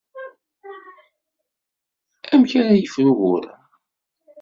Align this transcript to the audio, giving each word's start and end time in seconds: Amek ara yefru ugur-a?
Amek 2.33 2.51
ara 2.59 2.73
yefru 2.79 3.03
ugur-a? 3.11 3.53